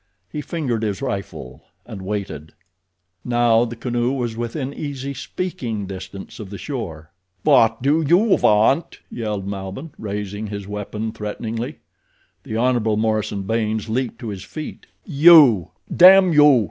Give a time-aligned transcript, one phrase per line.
[0.31, 2.53] He fingered his rifle, and waited.
[3.23, 7.11] Now the canoe was within easy speaking distance of the shore.
[7.43, 11.81] "What do you want?" yelled Malbihn, raising his weapon threateningly.
[12.41, 12.79] The Hon.
[12.97, 14.87] Morison Baynes leaped to his feet.
[15.05, 16.59] "You, damn you!"